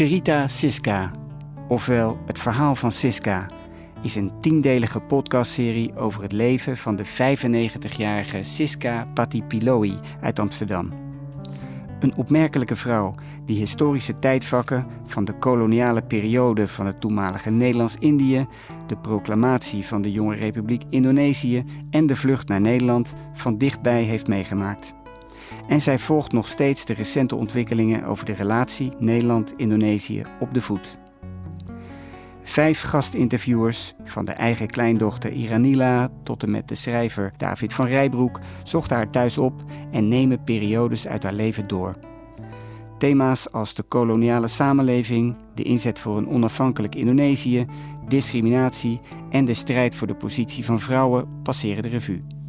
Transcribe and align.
Cherita 0.00 0.48
Siska, 0.48 1.10
ofwel 1.68 2.18
Het 2.26 2.38
Verhaal 2.38 2.74
van 2.74 2.92
Siska, 2.92 3.50
is 4.02 4.16
een 4.16 4.32
tiendelige 4.40 5.00
podcastserie 5.00 5.96
over 5.96 6.22
het 6.22 6.32
leven 6.32 6.76
van 6.76 6.96
de 6.96 7.06
95-jarige 7.06 8.42
Siska 8.42 9.06
Patipiloi 9.14 9.98
uit 10.20 10.38
Amsterdam. 10.38 10.92
Een 12.00 12.16
opmerkelijke 12.16 12.76
vrouw 12.76 13.14
die 13.44 13.58
historische 13.58 14.18
tijdvakken 14.18 14.86
van 15.04 15.24
de 15.24 15.38
koloniale 15.38 16.02
periode 16.02 16.68
van 16.68 16.86
het 16.86 17.00
toenmalige 17.00 17.50
Nederlands-Indië, 17.50 18.46
de 18.86 18.96
proclamatie 18.96 19.86
van 19.86 20.02
de 20.02 20.12
jonge 20.12 20.36
Republiek 20.36 20.82
Indonesië 20.90 21.64
en 21.90 22.06
de 22.06 22.16
vlucht 22.16 22.48
naar 22.48 22.60
Nederland 22.60 23.14
van 23.32 23.58
dichtbij 23.58 24.02
heeft 24.02 24.26
meegemaakt. 24.26 24.94
En 25.68 25.80
zij 25.80 25.98
volgt 25.98 26.32
nog 26.32 26.48
steeds 26.48 26.84
de 26.84 26.92
recente 26.92 27.36
ontwikkelingen 27.36 28.04
over 28.04 28.24
de 28.24 28.32
relatie 28.32 28.92
Nederland-Indonesië 28.98 30.22
op 30.40 30.54
de 30.54 30.60
voet. 30.60 30.98
Vijf 32.42 32.82
gastinterviewers, 32.82 33.94
van 34.04 34.24
de 34.24 34.32
eigen 34.32 34.66
kleindochter 34.66 35.32
Iranila 35.32 36.08
tot 36.22 36.42
en 36.42 36.50
met 36.50 36.68
de 36.68 36.74
schrijver 36.74 37.32
David 37.36 37.72
van 37.72 37.86
Rijbroek, 37.86 38.40
zochten 38.62 38.96
haar 38.96 39.10
thuis 39.10 39.38
op 39.38 39.64
en 39.90 40.08
nemen 40.08 40.44
periodes 40.44 41.06
uit 41.06 41.22
haar 41.22 41.32
leven 41.32 41.66
door. 41.66 41.94
Thema's 42.98 43.52
als 43.52 43.74
de 43.74 43.82
koloniale 43.82 44.48
samenleving, 44.48 45.36
de 45.54 45.62
inzet 45.62 45.98
voor 45.98 46.16
een 46.16 46.28
onafhankelijk 46.28 46.94
Indonesië, 46.94 47.66
discriminatie 48.08 49.00
en 49.30 49.44
de 49.44 49.54
strijd 49.54 49.94
voor 49.94 50.06
de 50.06 50.14
positie 50.14 50.64
van 50.64 50.80
vrouwen 50.80 51.42
passeren 51.42 51.82
de 51.82 51.88
revue. 51.88 52.39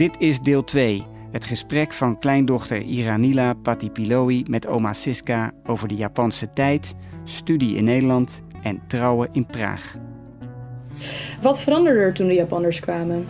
Dit 0.00 0.16
is 0.18 0.40
deel 0.40 0.64
2, 0.64 1.06
het 1.30 1.44
gesprek 1.44 1.92
van 1.92 2.18
kleindochter 2.18 2.82
Iranila 2.82 3.54
Patipiloi 3.54 4.44
met 4.48 4.66
oma 4.66 4.92
Siska 4.92 5.52
over 5.66 5.88
de 5.88 5.94
Japanse 5.94 6.52
tijd, 6.52 6.94
studie 7.24 7.76
in 7.76 7.84
Nederland 7.84 8.42
en 8.62 8.80
trouwen 8.86 9.28
in 9.32 9.46
Praag. 9.46 9.96
Wat 11.42 11.60
veranderde 11.60 12.00
er 12.00 12.12
toen 12.12 12.26
de 12.26 12.34
Japanners 12.34 12.80
kwamen? 12.80 13.26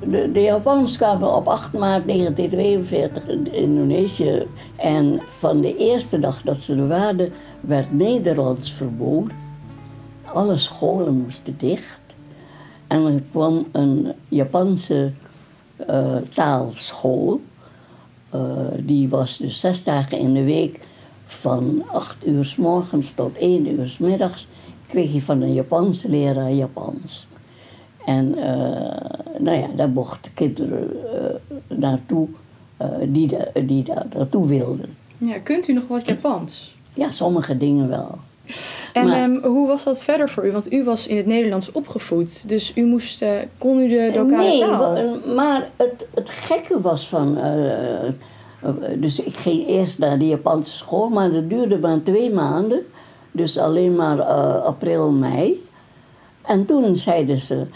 De, 0.00 0.30
de 0.32 0.40
Japanners 0.40 0.96
kwamen 0.96 1.34
op 1.34 1.48
8 1.48 1.72
maart 1.72 2.06
1942 2.06 3.26
in 3.26 3.52
Indonesië. 3.52 4.46
En 4.76 5.20
van 5.38 5.60
de 5.60 5.76
eerste 5.76 6.18
dag 6.18 6.42
dat 6.42 6.60
ze 6.60 6.74
er 6.74 6.88
waren, 6.88 7.32
werd 7.60 7.92
Nederlands 7.92 8.72
verboden. 8.72 9.36
Alle 10.24 10.56
scholen 10.56 11.14
moesten 11.14 11.54
dicht. 11.58 12.00
En 12.86 13.04
er 13.04 13.22
kwam 13.30 13.66
een 13.72 14.12
Japanse 14.28 15.12
uh, 15.90 16.16
taalschool. 16.16 17.40
Uh, 18.34 18.40
die 18.78 19.08
was 19.08 19.38
dus 19.38 19.60
zes 19.60 19.84
dagen 19.84 20.18
in 20.18 20.32
de 20.32 20.44
week 20.44 20.80
van 21.24 21.82
acht 21.86 22.26
uur 22.26 22.44
s 22.44 22.56
morgens 22.56 23.10
tot 23.10 23.36
één 23.36 23.66
uur 23.66 23.88
s 23.88 23.98
middags 23.98 24.46
kreeg 24.86 25.12
je 25.12 25.22
van 25.22 25.40
een 25.40 25.52
Japanse 25.52 26.08
leraar 26.08 26.52
Japans. 26.52 27.28
En 28.04 28.28
uh, 28.28 28.44
nou 29.38 29.58
ja, 29.58 29.68
daar 29.76 29.88
mochten 29.88 30.34
kinderen 30.34 30.90
naartoe 31.68 32.28
die, 33.08 33.36
die 33.66 33.82
daar 33.82 34.06
naartoe 34.16 34.46
wilden. 34.46 34.96
Ja, 35.18 35.38
kunt 35.38 35.68
u 35.68 35.72
nog 35.72 35.86
wat 35.86 36.06
Japans? 36.06 36.76
Ja, 36.94 37.10
sommige 37.10 37.56
dingen 37.56 37.88
wel. 37.88 38.18
En 38.94 39.06
maar, 39.06 39.22
um, 39.22 39.44
hoe 39.44 39.68
was 39.68 39.84
dat 39.84 40.04
verder 40.04 40.28
voor 40.28 40.46
u? 40.46 40.52
Want 40.52 40.72
u 40.72 40.84
was 40.84 41.06
in 41.06 41.16
het 41.16 41.26
Nederlands 41.26 41.72
opgevoed. 41.72 42.48
Dus 42.48 42.72
u 42.74 42.84
moest, 42.84 43.22
uh, 43.22 43.28
kon 43.58 43.78
u 43.78 43.88
de 43.88 44.10
lokale 44.14 44.42
nee, 44.42 44.58
taal? 44.58 44.92
Nee, 44.92 45.34
maar 45.34 45.68
het, 45.76 46.06
het 46.14 46.30
gekke 46.30 46.80
was 46.80 47.08
van... 47.08 47.38
Uh, 47.38 48.72
dus 48.96 49.22
ik 49.22 49.36
ging 49.36 49.66
eerst 49.68 49.98
naar 49.98 50.18
de 50.18 50.26
Japanse 50.26 50.76
school, 50.76 51.08
maar 51.08 51.30
dat 51.30 51.50
duurde 51.50 51.78
maar 51.78 52.02
twee 52.02 52.32
maanden. 52.32 52.86
Dus 53.30 53.58
alleen 53.58 53.96
maar 53.96 54.18
uh, 54.18 54.62
april, 54.64 55.10
mei. 55.10 55.66
En 56.42 56.64
toen 56.64 56.96
zeiden 56.96 57.38
ze... 57.38 57.66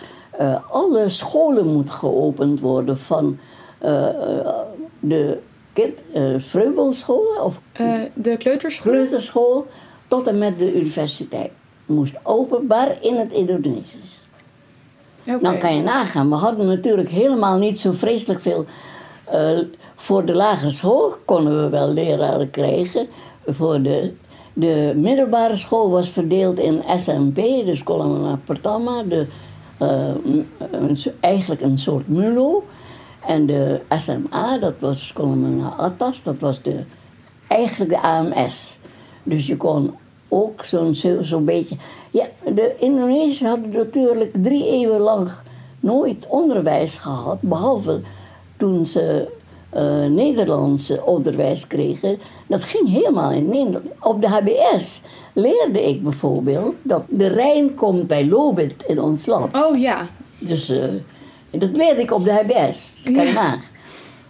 alle 0.70 1.08
scholen 1.08 1.66
moeten 1.66 1.94
geopend 1.94 2.60
worden 2.60 2.98
van 2.98 3.38
de 5.00 5.38
kind, 5.72 5.92
Vreubelschool... 6.36 7.26
Of, 7.42 7.60
de 8.14 8.36
kleuterschool? 8.36 8.92
Kleuterschool 8.92 9.66
tot 10.08 10.26
en 10.26 10.38
met 10.38 10.58
de 10.58 10.74
universiteit. 10.74 11.50
Moest 11.86 12.20
openbaar 12.22 12.96
in 13.00 13.14
het 13.14 13.32
Indonesisch. 13.32 14.20
Okay. 15.20 15.38
Dan 15.38 15.58
kan 15.58 15.74
je 15.74 15.82
nagaan, 15.82 16.28
we 16.28 16.34
hadden 16.34 16.66
natuurlijk 16.66 17.08
helemaal 17.08 17.58
niet 17.58 17.78
zo 17.78 17.92
vreselijk 17.92 18.40
veel. 18.40 18.64
Uh, 19.32 19.58
voor 19.94 20.24
de 20.24 20.34
lagere 20.34 20.70
school 20.70 21.14
konden 21.24 21.62
we 21.64 21.68
wel 21.68 21.88
leraren 21.88 22.50
krijgen. 22.50 23.06
Voor 23.46 23.82
de, 23.82 24.12
de 24.52 24.92
middelbare 24.96 25.56
school 25.56 25.90
was 25.90 26.08
verdeeld 26.08 26.58
in 26.58 26.82
SMP, 26.96 27.34
de 27.34 27.74
Schola 27.74 28.38
Pertama, 28.44 29.02
de, 29.02 29.26
uh, 29.82 30.08
een, 30.70 30.98
eigenlijk 31.20 31.60
een 31.60 31.78
soort 31.78 32.08
MULO. 32.08 32.64
En 33.26 33.46
de 33.46 33.80
SMA, 33.88 34.58
dat 34.58 34.74
was 34.78 34.98
de 34.98 35.04
Schola 35.04 35.74
Atas, 35.76 36.22
dat 36.22 36.38
was 36.38 36.62
de, 36.62 36.82
eigenlijk 37.46 37.90
de 37.90 38.00
AMS. 38.00 38.77
Dus 39.28 39.46
je 39.46 39.56
kon 39.56 39.94
ook 40.28 40.64
zo'n 40.64 40.94
zo 41.22 41.40
beetje. 41.40 41.76
Ja, 42.10 42.26
de 42.54 42.74
Indonesiërs 42.78 43.42
hadden 43.42 43.70
natuurlijk 43.70 44.32
drie 44.42 44.66
eeuwen 44.66 45.00
lang 45.00 45.30
nooit 45.80 46.26
onderwijs 46.28 46.96
gehad, 46.96 47.40
behalve 47.40 48.00
toen 48.56 48.84
ze 48.84 49.28
uh, 49.74 50.04
Nederlandse 50.06 51.04
onderwijs 51.04 51.66
kregen. 51.66 52.18
Dat 52.46 52.64
ging 52.64 52.88
helemaal 52.88 53.30
in 53.30 53.48
Nederland. 53.48 53.86
Op 54.00 54.20
de 54.22 54.28
HBS 54.28 55.02
leerde 55.32 55.88
ik 55.88 56.02
bijvoorbeeld 56.02 56.74
dat 56.82 57.04
de 57.08 57.26
Rijn 57.26 57.74
komt 57.74 58.06
bij 58.06 58.26
Lobit 58.26 58.84
in 58.86 59.00
ons 59.00 59.26
land. 59.26 59.56
Oh 59.56 59.78
ja. 59.78 60.06
Dus 60.38 60.70
uh, 60.70 60.84
dat 61.50 61.76
leerde 61.76 62.02
ik 62.02 62.12
op 62.12 62.24
de 62.24 62.32
HBS. 62.32 63.00
Je 63.04 63.12
ja. 63.12 63.58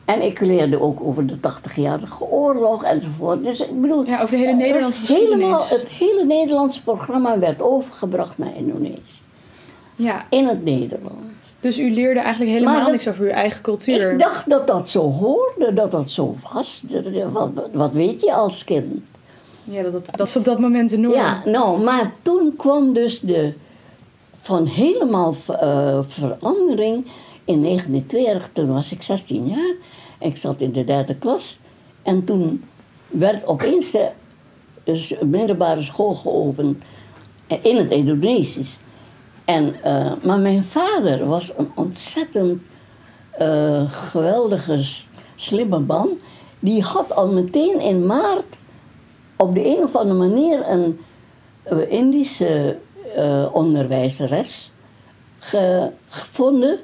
En 0.09 0.23
ik 0.23 0.41
leerde 0.41 0.81
ook 0.81 1.01
over 1.01 1.27
de 1.27 1.37
80-jarige 1.37 2.25
oorlog 2.25 2.85
enzovoort. 2.85 3.45
Dus 3.45 3.61
ik 3.61 3.81
bedoel... 3.81 4.07
Ja, 4.07 4.23
over 4.23 4.37
de 4.37 4.43
hele 4.43 4.57
Nederlandse 4.57 5.01
dus 5.01 5.09
helemaal, 5.09 5.65
Het 5.69 5.89
hele 5.89 6.25
Nederlandse 6.25 6.83
programma 6.83 7.39
werd 7.39 7.63
overgebracht 7.63 8.39
naar 8.39 8.57
Indonesië. 8.57 9.21
Ja. 9.97 10.27
In 10.31 10.47
het 10.47 10.65
Nederlands. 10.65 11.55
Dus 11.61 11.79
u 11.79 11.91
leerde 11.91 12.21
eigenlijk 12.21 12.53
helemaal 12.53 12.81
dat, 12.81 12.91
niks 12.91 13.09
over 13.09 13.25
uw 13.25 13.31
eigen 13.31 13.63
cultuur? 13.63 14.13
Ik 14.13 14.19
dacht 14.19 14.49
dat 14.49 14.67
dat 14.67 14.89
zo 14.89 15.11
hoorde, 15.11 15.73
dat 15.73 15.91
dat 15.91 16.11
zo 16.11 16.37
was. 16.53 16.85
Wat, 17.33 17.51
wat 17.73 17.95
weet 17.95 18.21
je 18.23 18.33
als 18.33 18.65
kind? 18.65 19.03
Ja, 19.65 19.83
dat, 19.83 19.93
dat, 19.93 20.09
dat 20.17 20.27
is 20.27 20.37
op 20.37 20.45
dat 20.45 20.59
moment 20.59 20.91
de 20.91 20.99
norm. 20.99 21.15
Ja, 21.15 21.43
nou, 21.45 21.83
maar 21.83 22.13
toen 22.23 22.55
kwam 22.57 22.93
dus 22.93 23.21
de... 23.21 23.55
Van 24.41 24.67
helemaal 24.67 25.35
uh, 25.51 25.99
verandering 26.07 27.07
in 27.49 27.63
1920, 27.63 28.51
toen 28.53 28.73
was 28.73 28.93
ik 28.93 29.03
16 29.03 29.47
jaar. 29.47 29.75
Ik 30.19 30.37
zat 30.37 30.61
in 30.61 30.73
de 30.73 30.85
derde 30.85 31.15
klas. 31.15 31.59
En 32.03 32.25
toen 32.25 32.65
werd 33.07 33.47
opeens 33.47 33.91
de 33.91 34.09
dus 34.85 35.15
middelbare 35.21 35.83
school 35.83 36.15
geopend 36.15 36.85
in 37.63 37.77
het 37.77 37.91
Indonesisch. 37.91 38.81
En, 39.45 39.77
uh, 39.85 40.13
maar 40.23 40.39
mijn 40.39 40.65
vader 40.65 41.27
was 41.27 41.59
een 41.59 41.71
ontzettend 41.75 42.63
uh, 43.41 43.91
geweldige, 43.91 44.85
slimme 45.37 45.79
man. 45.79 46.09
Die 46.61 46.83
had 46.83 47.15
al 47.15 47.29
meteen 47.29 47.81
in 47.81 48.07
maart 48.07 48.57
op 49.37 49.55
de 49.55 49.67
een 49.67 49.83
of 49.83 49.97
andere 49.97 50.19
manier 50.19 50.69
een 50.69 51.01
uh, 51.73 51.93
Indische 51.93 52.77
onderwijzeres 53.53 54.73
ge 55.39 55.91
gevonden 56.09 56.79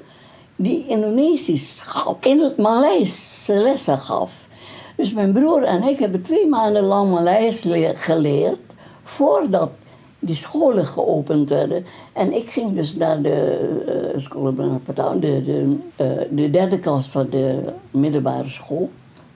die 0.55 0.87
Indonesisch 0.87 1.81
gaf, 1.81 2.17
in 2.25 2.39
het 2.39 2.57
Maleis 2.57 3.45
lessen 3.51 3.97
gaf. 3.97 4.47
Dus 4.95 5.13
mijn 5.13 5.33
broer 5.33 5.63
en 5.63 5.83
ik 5.83 5.99
hebben 5.99 6.21
twee 6.21 6.47
maanden 6.47 6.83
lang 6.83 7.11
Maleis 7.11 7.65
geleerd 7.93 8.59
voordat 9.03 9.71
die 10.19 10.35
scholen 10.35 10.85
geopend 10.85 11.49
werden. 11.49 11.85
En 12.13 12.33
ik 12.33 12.49
ging 12.49 12.73
dus 12.73 12.95
naar 12.95 13.21
de 13.21 14.11
uh, 14.13 14.19
school, 14.19 14.53
de, 14.53 15.19
de, 15.19 15.77
uh, 16.01 16.21
de 16.31 16.49
derde 16.49 16.79
klas 16.79 17.07
van 17.07 17.27
de 17.29 17.73
middelbare 17.91 18.49
school. 18.49 18.89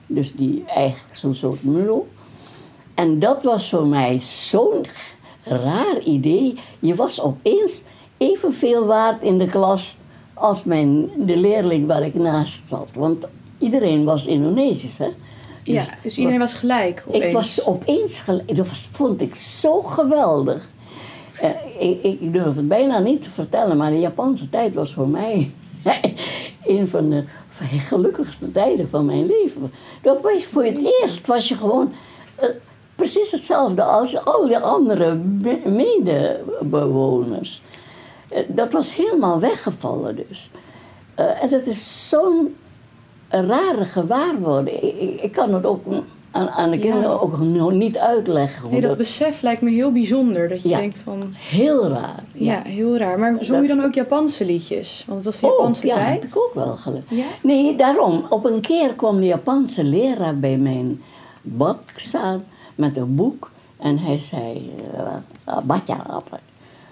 Dus 0.07 0.33
die 0.33 0.63
eigenlijk 0.65 1.15
zo'n 1.15 1.33
soort 1.33 1.63
MULO. 1.63 2.07
En 2.93 3.19
dat 3.19 3.43
was 3.43 3.69
voor 3.69 3.87
mij 3.87 4.19
zo'n 4.19 4.85
raar 5.43 5.99
idee. 6.03 6.59
Je 6.79 6.95
was 6.95 7.21
opeens 7.21 7.83
evenveel 8.17 8.85
waard 8.85 9.21
in 9.21 9.37
de 9.37 9.47
klas 9.47 9.97
als 10.39 10.63
mijn, 10.63 11.09
de 11.17 11.37
leerling 11.37 11.87
waar 11.87 12.03
ik 12.03 12.13
naast 12.13 12.69
zat. 12.69 12.89
Want 12.93 13.27
iedereen 13.57 14.03
was 14.03 14.27
Indonesisch, 14.27 14.97
hè? 14.97 15.09
Dus, 15.63 15.85
ja, 15.85 15.85
dus 16.03 16.17
iedereen 16.17 16.39
was 16.39 16.53
gelijk 16.53 17.03
opeens. 17.07 17.23
Ik 17.23 17.31
was 17.31 17.65
opeens 17.65 18.19
gelijk. 18.19 18.55
Dat 18.55 18.67
was, 18.67 18.89
vond 18.91 19.21
ik 19.21 19.35
zo 19.35 19.81
geweldig. 19.81 20.67
Uh, 21.43 21.49
ik, 21.79 22.03
ik, 22.03 22.33
durf 22.33 22.55
het 22.55 22.67
bijna 22.67 22.99
niet 22.99 23.23
te 23.23 23.29
vertellen, 23.29 23.77
maar 23.77 23.91
de 23.91 23.99
Japanse 23.99 24.49
tijd 24.49 24.75
was 24.75 24.93
voor 24.93 25.07
mij 25.07 25.51
een 26.65 26.87
van 26.87 27.09
de 27.09 27.23
gelukkigste 27.77 28.51
tijden 28.51 28.89
van 28.89 29.05
mijn 29.05 29.25
leven. 29.25 29.71
Dat 30.01 30.21
was 30.21 30.43
voor 30.43 30.63
het 30.63 30.77
eerst 31.01 31.27
was 31.27 31.47
je 31.47 31.55
gewoon... 31.55 31.93
Uh, 32.41 32.49
precies 32.95 33.31
hetzelfde 33.31 33.83
als 33.83 34.25
al 34.25 34.47
die 34.47 34.57
andere 34.57 35.13
be- 35.15 35.61
medebewoners. 35.65 37.61
Eh, 38.29 38.43
Dat 38.47 38.73
was 38.73 38.95
helemaal 38.95 39.39
weggevallen 39.39 40.15
dus. 40.27 40.51
Eh, 41.15 41.43
en 41.43 41.49
dat 41.49 41.65
is 41.65 42.09
zo'n 42.09 42.55
rare 43.29 43.85
gewaarwording. 43.85 44.81
Ik, 45.21 45.31
kan 45.31 45.53
het 45.53 45.65
ook 45.65 45.81
aan, 46.31 46.49
aan 46.49 46.69
de 46.69 46.75
Ja. 46.75 46.81
kinderen 46.81 47.21
ook 47.21 47.37
nog 47.39 47.71
niet 47.71 47.97
uitleggen. 47.97 48.69
Nee, 48.69 48.79
dat 48.81 48.89
dat, 48.89 48.97
besef 48.97 49.41
lijkt 49.41 49.61
me 49.61 49.69
heel 49.71 49.91
bijzonder. 49.91 50.49
Dat 50.49 50.63
je 50.63 50.69
Ja. 50.69 50.77
denkt 50.77 50.99
van, 50.99 51.33
heel 51.37 51.87
raar. 51.87 52.23
ja, 52.33 52.61
heel 52.61 52.97
raar. 52.97 53.19
Maar 53.19 53.37
zong 53.41 53.61
je 53.61 53.67
dan 53.67 53.83
ook 53.83 53.93
Japanse 53.93 54.45
liedjes? 54.45 55.03
Want 55.07 55.17
het 55.17 55.25
was 55.25 55.39
de 55.39 55.47
Japanse 55.47 55.81
oh, 55.87 55.87
ja, 55.87 55.93
tijd. 55.93 56.21
heb 56.21 56.29
ik 56.29 56.37
ook 56.37 56.53
wel 56.53 56.75
geleerd. 56.75 57.03
Ja? 57.09 57.25
Nee, 57.41 57.75
daarom. 57.75 58.25
Op 58.29 58.45
een 58.45 58.61
keer 58.61 58.95
kwam 58.95 59.19
de 59.19 59.25
Japanse 59.25 59.83
leraar 59.83 60.39
bij 60.39 60.57
mijn 60.57 61.01
bak 61.41 61.79
staan 61.95 62.43
met 62.75 62.97
een 62.97 63.15
boek. 63.15 63.51
En 63.77 63.97
hij 63.99 64.19
zei, 64.19 64.71
uh. 64.93 65.57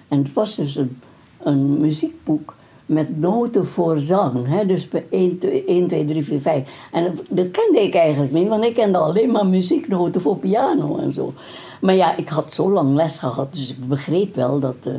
En 0.08 0.18
het 0.24 0.34
was 0.34 0.56
dus 0.56 0.76
een, 0.76 1.02
een 1.48 1.80
muziekboek 1.80 2.56
met 2.86 3.20
noten 3.20 3.68
voor 3.68 4.00
zang. 4.00 4.48
Hè? 4.48 4.66
Dus 4.66 4.88
bij 4.88 5.06
1, 5.10 5.38
2, 5.38 5.66
1, 5.66 5.88
2, 5.88 6.06
3, 6.06 6.24
4, 6.24 6.42
5. 6.42 6.70
En 6.92 7.18
dat, 7.30 7.52
kende 7.52 7.82
ik 7.82 7.94
eigenlijk 7.94 8.34
niet, 8.34 8.48
want 8.48 8.64
ik 8.64 8.74
kende 8.74 8.98
alleen 8.98 9.32
maar 9.32 9.46
muzieknoten 9.46 10.22
voor 10.22 10.38
piano 10.38 10.98
en 10.98 11.12
zo. 11.12 11.34
Maar 11.82 11.96
ja, 11.96 12.16
ik 12.16 12.30
had 12.30 12.54
zo 12.54 12.72
lang 12.72 12.96
les 12.96 13.20
gehad, 13.20 13.54
dus 13.54 13.70
ik 13.70 13.88
begreep 13.88 14.36
wel 14.36 14.60
dat 14.60 14.76
eh, 14.84 14.94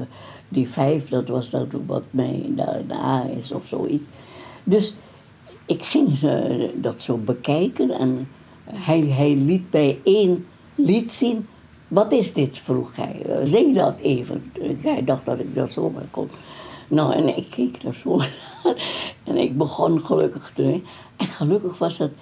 die 0.48 0.68
vijf, 0.68 1.08
dat 1.08 1.28
was 1.28 1.50
dat 1.50 1.66
wat 1.86 2.04
mij 2.10 2.46
daarna 2.48 3.24
is 3.36 3.52
of 3.52 3.66
zoiets. 3.66 4.06
Dus 4.64 4.94
ik 5.66 5.82
ging 5.82 6.16
ze 6.16 6.70
dat 6.74 7.02
zo 7.02 7.16
bekijken 7.16 7.90
en 7.90 8.28
hij, 8.64 9.00
hij 9.00 9.34
liet 9.34 9.70
bij 9.70 9.98
één 10.04 10.46
lied 10.74 11.10
zien. 11.10 11.46
Wat 11.88 12.12
is 12.12 12.32
dit? 12.32 12.58
vroeg 12.58 12.96
hij. 12.96 13.22
Eh, 13.26 13.36
Zing 13.42 13.74
dat 13.74 13.98
even. 14.00 14.52
Hij 14.82 15.04
dacht 15.04 15.26
dat 15.26 15.38
ik 15.38 15.54
dat 15.54 15.72
zomaar 15.72 16.06
kon. 16.10 16.30
Nou, 16.88 17.12
en 17.12 17.36
ik 17.36 17.46
keek 17.50 17.82
daar 17.82 17.94
zo 17.94 18.16
naar. 18.16 18.32
En 19.24 19.36
ik 19.36 19.56
begon 19.56 20.04
gelukkig 20.04 20.52
te 20.54 20.80
En 21.16 21.26
gelukkig 21.26 21.78
was 21.78 21.98
het... 21.98 22.12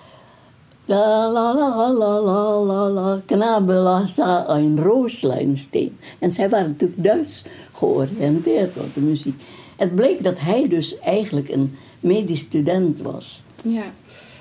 La 0.88 1.30
la 1.30 1.54
la 1.54 1.92
la 1.92 2.20
la 2.20 2.88
la 2.88 3.80
la, 3.80 4.06
sa 4.06 4.48
een 4.48 4.82
rooslijnsteen. 4.82 5.98
En 6.18 6.32
zij 6.32 6.48
waren 6.48 6.66
natuurlijk 6.66 7.02
Duits 7.02 7.44
georiënteerd 7.72 8.74
door 8.74 8.84
de 8.94 9.00
muziek. 9.00 9.42
Het 9.76 9.94
bleek 9.94 10.22
dat 10.22 10.38
hij 10.38 10.68
dus 10.68 10.98
eigenlijk 10.98 11.48
een 11.48 11.76
medisch 12.00 12.40
student 12.40 13.00
was. 13.02 13.42
Ja. 13.62 13.84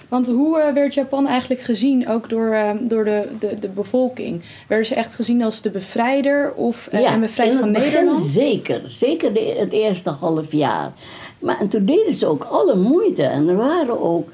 Want 0.09 0.27
hoe 0.27 0.59
eh, 0.59 0.73
werd 0.73 0.93
Japan 0.93 1.27
eigenlijk 1.27 1.61
gezien, 1.61 2.09
ook 2.09 2.29
door, 2.29 2.51
eh, 2.51 2.69
door 2.81 3.03
de, 3.03 3.29
de, 3.39 3.59
de 3.59 3.69
bevolking? 3.69 4.41
Werden 4.67 4.85
ze 4.85 4.95
echt 4.95 5.13
gezien 5.13 5.43
als 5.43 5.61
de 5.61 5.69
bevrijder 5.69 6.53
of 6.53 6.87
eh, 6.87 7.11
en 7.11 7.19
bevrijd 7.19 7.53
van 7.53 7.71
Nederland? 7.71 8.23
zeker. 8.23 8.81
Zeker 8.85 9.33
de, 9.33 9.55
het 9.57 9.73
eerste 9.73 10.09
half 10.09 10.51
jaar. 10.51 10.93
Maar 11.39 11.59
en 11.59 11.67
toen 11.67 11.85
deden 11.85 12.13
ze 12.13 12.27
ook 12.27 12.43
alle 12.43 12.75
moeite. 12.75 13.23
En 13.23 13.47
er 13.47 13.55
waren 13.55 14.01
ook 14.01 14.29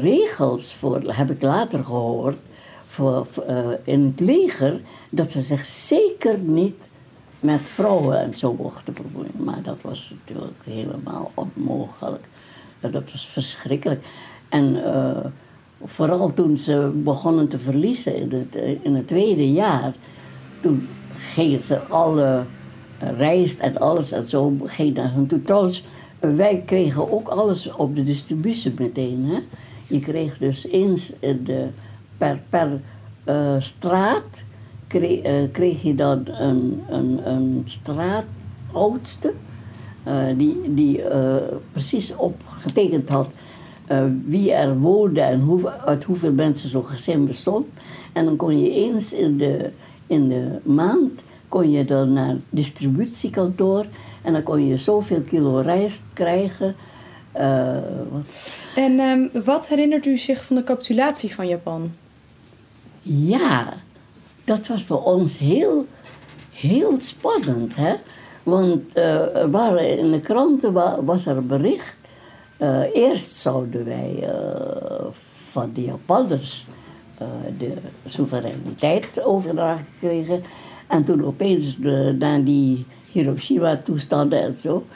regels 0.00 0.74
voor, 0.74 1.00
heb 1.06 1.30
ik 1.30 1.42
later 1.42 1.84
gehoord, 1.84 2.36
voor, 2.86 3.26
in 3.84 4.04
het 4.16 4.28
leger, 4.28 4.80
dat 5.10 5.30
ze 5.30 5.40
zich 5.40 5.66
zeker 5.66 6.38
niet 6.38 6.88
met 7.40 7.60
vrouwen 7.60 8.18
en 8.18 8.34
zo 8.34 8.52
mochten 8.52 8.94
bemoeien. 8.94 9.32
Maar 9.36 9.62
dat 9.62 9.82
was 9.82 10.14
natuurlijk 10.18 10.58
helemaal 10.64 11.30
onmogelijk. 11.34 12.24
Ja, 12.80 12.88
Dat 12.88 13.12
was 13.12 13.26
verschrikkelijk. 13.26 14.04
En 14.52 14.84
eh, 14.84 15.24
vooral 15.84 16.32
toen 16.32 16.56
ze 16.56 16.90
begonnen 16.94 17.48
te 17.48 17.58
verliezen 17.58 18.16
in 18.16 18.32
het, 18.32 18.56
eh, 18.56 18.84
in 18.84 18.94
het 18.94 19.08
tweede 19.08 19.52
jaar, 19.52 19.92
toen 20.60 20.88
gingen 21.16 21.60
ze 21.60 21.78
alle 21.78 22.44
eh, 22.98 23.08
rijst 23.16 23.60
en 23.60 23.78
alles 23.78 24.12
en 24.12 24.24
zo 24.24 24.56
ging 24.64 24.94
naar 24.94 25.12
hun 25.12 25.26
toe. 25.26 25.70
Eh, 26.20 26.30
wij 26.30 26.62
kregen 26.66 27.12
ook 27.12 27.28
alles 27.28 27.72
op 27.72 27.96
de 27.96 28.02
distributie 28.02 28.72
meteen. 28.78 29.24
Hè? 29.24 29.38
Je 29.86 30.00
kreeg 30.00 30.38
dus 30.38 30.66
eens 30.66 31.12
in 31.18 31.44
de, 31.44 31.68
per, 32.16 32.42
per 32.48 32.80
eh, 33.24 33.56
straat 33.58 34.44
kreeg, 34.86 35.22
eh, 35.52 35.82
je 35.82 35.94
dan 35.94 36.22
een, 36.26 36.82
een, 36.88 37.30
een 37.30 37.62
straatoudste 37.64 39.32
eh, 40.02 40.24
die, 40.36 40.74
die 40.74 41.02
eh, 41.02 41.36
precies 41.72 42.16
opgetekend 42.16 43.08
had 43.08 43.30
eh, 43.86 44.04
wie 44.24 44.52
er 44.52 44.78
woonde 44.78 45.20
en 45.20 45.40
hoe, 45.40 45.70
uit 45.70 46.04
hoeveel 46.04 46.32
mensen 46.32 46.68
zo'n 46.68 46.86
gezin 46.86 47.26
bestond. 47.26 47.66
En 48.12 48.24
dan 48.24 48.36
kon 48.36 48.60
je 48.60 48.70
eens 48.70 49.12
in 49.12 49.36
de, 49.36 49.70
in 50.06 50.28
de 50.28 50.58
maand 50.62 51.22
kon 51.48 51.70
je 51.70 51.84
dan 51.84 52.12
naar 52.12 52.28
het 52.28 52.42
distributiekantoor 52.50 53.86
en 54.22 54.32
dan 54.32 54.42
kon 54.42 54.66
je 54.66 54.76
zoveel 54.76 55.20
kilo 55.22 55.58
rijst 55.58 56.04
krijgen. 56.12 56.74
Eh, 57.32 57.72
wat- 58.10 58.56
En 58.74 58.98
ehm, 59.00 59.44
wat 59.44 59.68
herinnert 59.68 60.06
u 60.06 60.16
zich 60.16 60.44
van 60.44 60.56
de 60.56 60.62
capitulatie 60.64 61.34
van 61.34 61.48
Japan? 61.48 61.90
Ja, 63.02 63.72
dat 64.44 64.66
was 64.66 64.84
voor 64.84 65.02
ons 65.02 65.38
heel, 65.38 65.86
heel 66.52 66.98
spannend. 66.98 67.76
Hè? 67.76 67.94
Want 68.42 68.80
er 68.96 69.50
waren 69.50 69.98
in 69.98 70.10
de 70.10 70.20
kranten 70.20 70.72
wa- 70.72 71.02
was 71.04 71.26
er 71.26 71.36
een 71.36 71.46
bericht. 71.46 71.96
Eh, 72.62 72.94
eerst 72.94 73.34
zouden 73.34 73.84
wij 73.84 74.18
eh, 74.22 75.06
van 75.52 75.70
de 75.74 75.82
Japanners 75.82 76.66
eh, 77.18 77.26
de 77.58 77.72
soevereiniteit 78.06 79.22
overdragen 79.24 79.86
kregen. 79.98 80.42
En 80.86 81.04
toen 81.04 81.24
opeens 81.24 81.76
de, 81.76 82.16
na 82.18 82.38
die 82.38 82.86
Hiroshima-toestanden 83.12 84.42
en 84.42 84.58
zo, 84.58 84.86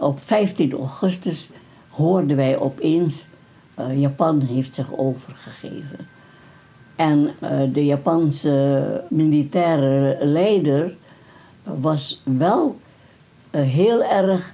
op 0.00 0.20
15 0.20 0.72
augustus 0.72 1.50
hoorden 1.88 2.36
wij 2.36 2.58
opeens: 2.58 3.28
Japan 3.94 4.40
heeft 4.40 4.74
zich 4.74 4.96
overgegeven. 4.96 5.98
En 6.96 7.34
de 7.72 7.84
Japanse 7.84 9.04
militaire 9.08 10.18
leider 10.26 10.96
was 11.62 12.20
wel 12.24 12.76
heel 13.50 14.04
erg 14.04 14.52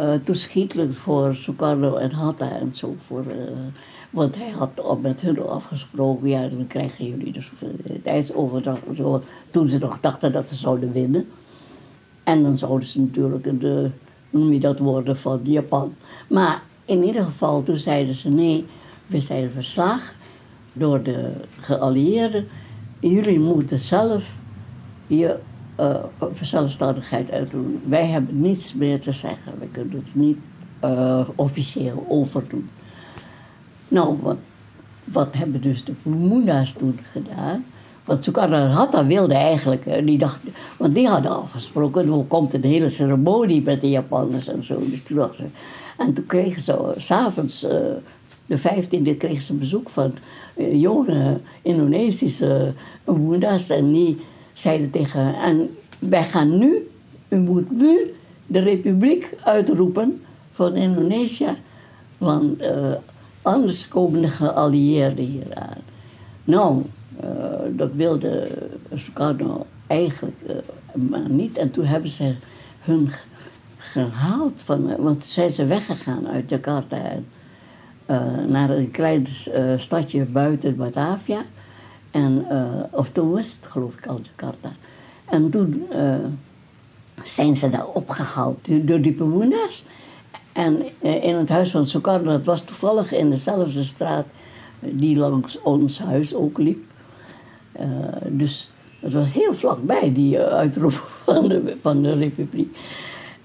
eh 0.00 0.14
toeschietelijk 0.24 0.94
voor 0.94 1.34
Sukarno 1.34 1.96
en 1.96 2.10
Hatta 2.10 2.50
en 2.50 2.74
zo. 2.74 2.96
Voor, 3.06 3.24
eh, 3.28 3.36
want 4.10 4.34
hij 4.36 4.50
had 4.50 4.80
al 4.80 4.96
met 4.96 5.20
hun 5.20 5.40
afgesproken, 5.42 6.28
ja, 6.28 6.48
dan 6.48 6.66
krijgen 6.66 7.06
jullie 7.06 7.32
de 7.32 7.40
soevereiniteitsoverdracht 7.40 8.86
en 8.86 8.96
zo. 8.96 9.20
Toen 9.50 9.68
ze 9.68 9.78
nog 9.78 10.00
dachten 10.00 10.32
dat 10.32 10.48
ze 10.48 10.54
zouden 10.54 10.92
winnen. 10.92 11.28
En 12.24 12.42
dan 12.42 12.56
zouden 12.56 12.88
ze 12.88 13.00
natuurlijk 13.00 13.60
de, 13.60 13.90
noem 14.30 14.52
je 14.52 14.60
dat, 14.60 14.78
worden 14.78 15.16
van 15.16 15.40
Japan. 15.42 15.94
Maar 16.28 16.62
in 16.84 17.04
ieder 17.04 17.24
geval, 17.24 17.62
toen 17.62 17.76
zeiden 17.76 18.14
ze 18.14 18.28
nee, 18.28 18.66
we 19.06 19.20
zijn 19.20 19.50
verslagen 19.50 20.14
door 20.72 21.02
de 21.02 21.32
geallieerden. 21.60 22.46
Jullie 23.00 23.40
moeten 23.40 23.80
zelf 23.80 24.40
je 25.06 25.38
eh, 25.80 26.26
zelfstandigheid 26.42 27.30
uitdoen. 27.30 27.82
Wij 27.86 28.06
hebben 28.06 28.40
niets 28.40 28.74
meer 28.74 29.00
te 29.00 29.12
zeggen. 29.12 29.52
We 29.58 29.66
kunnen 29.66 29.96
het 29.96 30.14
niet 30.14 30.38
eh, 30.80 31.28
officieel 31.34 32.06
overdoen. 32.08 32.68
Nou, 33.88 34.16
wat, 34.20 34.36
wat 35.04 35.34
hebben 35.36 35.60
dus 35.60 35.84
de 35.84 35.92
Bermuda's 36.02 36.72
toen 36.72 36.98
gedaan? 37.12 37.64
Want 38.04 38.24
Sukarno 38.24 38.56
Hatta 38.56 39.06
wilde 39.06 39.34
eigenlijk, 39.34 40.06
die 40.06 40.18
dacht, 40.18 40.40
want 40.76 40.94
die 40.94 41.08
hadden 41.08 41.30
afgesproken, 41.30 42.08
hoe 42.08 42.24
komt 42.24 42.54
een 42.54 42.64
hele 42.64 42.88
ceremonie 42.88 43.62
met 43.62 43.80
de 43.80 43.90
Japanners 43.90 44.48
en 44.48 44.64
zo. 44.64 44.78
Dus 44.90 45.02
toen 45.02 45.28
ze, 45.34 45.44
en 46.00 46.12
toen 46.12 46.26
kregen 46.26 46.62
ze 46.62 46.72
eh, 46.72 46.88
s'avonds, 46.96 47.64
uh, 47.64 47.70
de 48.46 48.58
15e, 48.58 49.16
kregen 49.16 49.42
ze 49.42 49.54
bezoek 49.54 49.88
van 49.88 50.12
uh, 50.56 50.80
jonge 50.80 51.40
Indonesische 51.62 52.74
Bermuda's. 53.04 53.70
En 53.70 53.92
die 53.92 54.20
zeiden 54.52 54.90
tegen 54.90 55.34
en 55.34 55.76
wij 55.98 56.24
gaan 56.24 56.58
nu, 56.58 56.90
u 57.28 57.36
moet 57.36 57.70
nu 57.70 58.14
de 58.46 58.58
republiek 58.58 59.36
uitroepen 59.44 60.22
van 60.50 60.74
Indonesië. 60.74 61.56
Want 62.18 62.62
uh, 62.62 62.92
anders 63.42 63.88
komen 63.88 64.20
de 64.20 64.28
geallieerden 64.28 65.24
hier 65.24 65.54
aan. 65.54 65.78
Nou, 66.44 66.82
uh, 67.24 67.30
dat 67.70 67.92
wilde 67.92 68.48
Sukarno 68.94 69.66
eigenlijk 69.86 70.36
uh, 70.46 70.54
maar 71.08 71.30
niet. 71.30 71.56
En 71.56 71.70
toen 71.70 71.84
hebben 71.84 72.10
ze 72.10 72.34
hun 72.80 73.10
gehaald, 73.76 74.60
van, 74.64 74.96
want 74.96 75.22
zijn 75.22 75.50
ze 75.50 75.66
weggegaan 75.66 76.28
uit 76.28 76.50
Jakarta 76.50 76.98
naar 78.46 78.70
een 78.70 78.90
klein 78.90 79.26
stadje 79.76 80.24
buiten 80.24 80.76
Batavia. 80.76 81.42
En, 82.10 82.46
of 82.90 83.10
toen 83.10 83.30
was 83.30 83.56
het 83.60 83.70
geloof 83.70 83.94
ik 83.94 84.06
al 84.06 84.20
Jakarta. 84.22 84.72
En 85.24 85.50
toen 85.50 85.86
zijn 87.24 87.56
ze 87.56 87.70
daar 87.70 87.86
opgehaald 87.86 88.86
door 88.86 89.00
die 89.00 89.12
bewoners. 89.12 89.84
En 90.52 90.82
in 91.22 91.34
het 91.34 91.48
huis 91.48 91.70
van 91.70 91.86
Sukarno, 91.86 92.30
dat 92.30 92.46
was 92.46 92.62
toevallig 92.62 93.12
in 93.12 93.30
dezelfde 93.30 93.84
straat 93.84 94.26
die 94.80 95.16
langs 95.16 95.60
ons 95.62 95.98
huis 95.98 96.34
ook 96.34 96.58
liep. 96.58 96.84
Eh, 97.72 97.86
dus 98.26 98.70
het 99.00 99.12
was 99.12 99.32
heel 99.32 99.54
vlakbij, 99.54 100.12
die 100.12 100.36
uh, 100.36 100.42
uitroep 100.42 100.92
van 101.24 101.48
de, 101.48 101.76
van 101.80 102.02
de 102.02 102.12
republiek. 102.12 102.76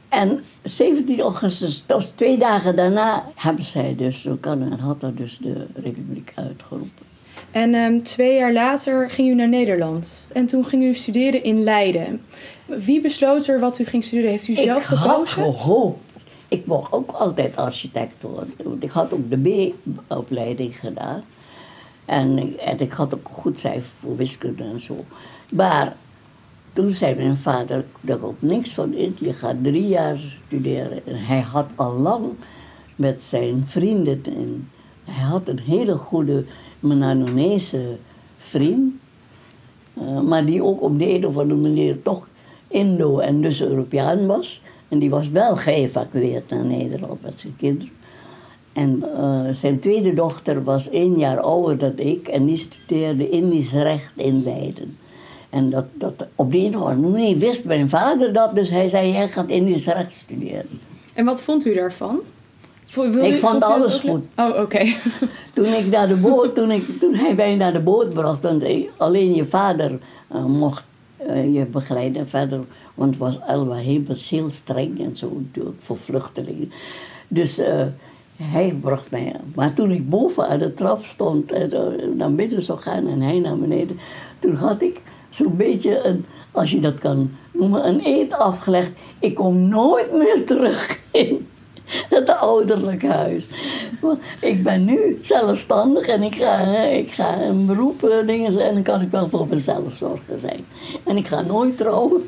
En 0.10 0.44
17 0.64 1.20
augustus, 1.20 1.84
twee 2.16 2.38
dagen 2.38 2.76
daarna, 2.76 3.26
hebben 3.36 3.64
zij 3.64 3.96
dus, 3.96 4.28
Canada 4.40 4.76
had 4.76 5.04
er 5.04 5.16
dus 5.16 5.38
de 5.38 5.68
republiek 5.76 6.32
uitgeroepen. 6.36 7.15
En 7.56 7.76
um, 7.76 8.04
twee 8.04 8.36
jaar 8.36 8.54
later 8.54 9.10
ging 9.10 9.30
u 9.30 9.36
naar 9.36 9.50
Nederland. 9.50 10.28
En 10.34 10.46
toen 10.46 10.66
ging 10.66 10.84
u 10.84 10.94
studeren 10.94 11.44
in 11.44 11.64
Leiden. 11.64 12.22
Wie 12.66 13.02
besloot 13.02 13.48
er 13.48 13.60
wat 13.60 13.80
u 13.80 13.86
ging 13.86 14.04
studeren? 14.04 14.32
Heeft 14.32 14.48
u 14.48 14.54
zelf 14.54 14.80
ik 14.80 14.84
gekozen? 14.84 15.44
Had 15.44 15.56
gehoopt. 15.56 16.00
Ik 16.48 16.66
wou 16.66 16.86
ook 16.90 17.12
altijd 17.12 17.56
architect 17.56 18.22
worden. 18.22 18.54
Want 18.64 18.84
ik 18.84 18.90
had 18.90 19.14
ook 19.14 19.30
de 19.30 19.72
B-opleiding 20.08 20.80
gedaan. 20.80 21.24
En, 22.06 22.60
en 22.60 22.80
ik 22.80 22.92
had 22.92 23.16
ook 23.16 23.30
goed 23.32 23.60
cijfer 23.60 23.92
voor 24.00 24.16
wiskunde 24.16 24.64
en 24.64 24.82
zo. 24.82 25.06
Maar 25.52 25.96
toen 26.74 26.92
zei 26.92 27.16
mijn 27.16 27.38
vader, 27.38 27.86
daar 28.02 28.18
komt 28.18 28.42
niks 28.42 28.74
van 28.74 28.94
in. 28.94 29.16
Je 29.20 29.34
gaat 29.34 29.64
drie 29.64 29.88
jaar 29.88 30.18
studeren. 30.48 31.06
En 31.06 31.16
hij 31.26 31.42
had 31.42 31.68
al 31.76 31.94
lang 31.94 32.26
met 32.96 33.22
zijn 33.22 33.64
vrienden... 33.68 34.22
En 34.26 34.70
hij 35.04 35.24
had 35.24 35.48
een 35.48 35.60
hele 35.60 35.94
goede 35.94 36.46
Menanonese 36.86 37.98
vriend. 38.38 38.94
Uh, 40.02 40.22
maar 40.22 40.46
die 40.46 40.64
ook 40.64 40.82
op 40.82 41.00
de 41.00 41.10
een 41.10 41.26
of 41.26 41.38
andere 41.38 41.60
manier 41.60 42.02
toch 42.02 42.28
Indo- 42.68 43.20
en 43.20 43.42
dus 43.42 43.62
Europeaan 43.62 44.26
was. 44.26 44.62
En 44.88 45.00
die 45.00 45.10
was 45.10 45.30
wel 45.30 45.56
geëvacueerd 45.56 46.50
naar 46.50 46.66
Nederland 46.66 47.22
met 47.22 47.40
zijn 47.40 47.56
kinderen. 47.58 47.94
En 48.74 49.04
uh, 49.18 49.42
zijn 49.52 49.80
tweede 49.80 50.14
dochter 50.14 50.64
was 50.64 50.90
één 50.90 51.18
jaar 51.18 51.40
ouder 51.40 51.78
dan 51.78 51.94
ik 51.96 52.28
en 52.28 52.46
die 52.46 52.58
studeerde 52.58 53.30
Indisch 53.30 53.74
recht 53.74 54.14
in 54.16 54.44
Leiden. 54.44 54.98
En 55.50 55.70
dat, 55.70 55.86
dat, 55.94 56.28
op 56.36 56.52
die 56.52 56.68
een 56.68 56.78
of 56.78 56.88
andere 56.88 57.12
manier 57.12 57.38
wist 57.38 57.66
mijn 57.66 57.90
vader 57.90 58.34
dat, 58.34 58.56
dus 58.56 58.70
hij 58.70 58.88
zei: 58.88 59.12
Jij 59.12 59.28
gaat 59.28 59.50
Indisch 59.50 59.86
recht 59.86 60.14
studeren. 60.14 60.80
En 61.14 61.26
wat 61.26 61.44
vond 61.44 61.66
u 61.66 61.74
daarvan? 61.74 62.20
Ik 63.04 63.40
vond 63.40 63.64
alles 63.64 64.00
goed. 64.00 64.24
Oh, 64.36 64.60
oké. 64.60 64.86
toen, 65.54 65.66
ik 65.66 65.88
naar 65.92 66.08
de 66.08 66.16
boot, 66.16 66.56
toen, 66.56 66.72
ik, 66.72 67.00
toen 67.00 67.14
hij 67.14 67.36
mij 67.36 67.56
naar 67.56 67.74
de 67.74 67.80
boot 67.80 68.14
bracht, 68.14 68.42
want 68.42 68.64
alleen 68.98 69.36
je 69.36 69.46
vader 69.46 70.00
uh, 70.36 70.46
mocht 70.46 70.86
uh, 71.28 71.54
je 71.54 71.66
begeleiden 71.66 72.28
verder. 72.28 72.60
Want 72.94 73.10
het 73.10 73.20
was 73.20 73.40
Elba 73.48 73.76
heel 73.76 74.50
streng 74.50 75.00
en 75.00 75.16
zo 75.16 75.32
natuurlijk 75.36 75.76
voor 75.80 75.98
vluchtelingen. 75.98 76.72
Dus 77.28 77.60
uh, 77.60 77.66
hij 78.36 78.78
bracht 78.82 79.12
mij. 79.12 79.36
Maar 79.56 79.74
toen 79.74 79.92
ik 79.92 80.10
boven 80.10 80.48
aan 80.48 80.60
de 80.60 80.74
trap 80.74 81.04
stond 81.04 81.52
en 81.52 81.70
naar 82.18 82.32
beneden 82.32 82.62
zou 82.62 82.80
gaan 82.80 83.08
en 83.08 83.22
hij 83.22 83.40
naar 83.40 83.58
beneden, 83.58 84.00
toen 84.40 84.56
had 84.56 84.82
ik 84.82 85.02
zo'n 85.30 85.58
beetje 85.58 86.06
een, 86.06 86.26
als 86.52 86.72
je 86.72 86.80
dat 86.80 87.00
kan 87.00 87.32
noemen, 87.54 87.88
een 87.88 88.02
eet 88.04 88.34
afgelegd. 88.34 88.92
Ik 89.20 89.36
kom 89.36 89.68
nooit 89.68 90.14
meer 90.14 90.46
terug 90.52 91.00
in 91.12 91.48
het 92.10 92.30
ouderlijk 92.30 93.08
huis. 93.08 93.48
ik 94.40 94.64
ben 94.64 94.86
nu 94.86 95.18
zelfstandig 95.22 96.08
en 96.08 96.24
ik 96.24 96.36
ga, 96.36 96.58
ik 96.84 97.12
ga 97.12 97.42
een 97.42 97.66
beroep 97.66 98.04
eh, 98.04 98.28
dingen 98.28 98.52
zijn 98.52 98.68
en 98.68 98.74
dan 98.74 98.84
kan 98.84 99.02
ik 99.02 99.12
wel 99.12 99.30
voor 99.30 99.48
mezelf 99.48 99.94
zorgen 99.94 100.40
zijn. 100.40 100.66
En 101.04 101.18
ik 101.18 101.28
ga 101.28 101.42
nooit 101.42 101.78
trouwen, 101.78 102.22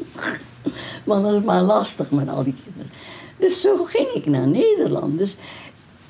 want 1.03 1.23
dat 1.23 1.33
is 1.33 1.43
maar 1.43 1.61
lastig 1.61 2.11
met 2.11 2.29
al 2.29 2.43
die 2.43 2.55
kinderen. 2.63 2.91
Dus 3.37 3.61
zo 3.61 3.83
ging 3.83 4.07
ik 4.07 4.25
naar 4.25 4.47
Nederland. 4.47 5.17
Dus 5.17 5.37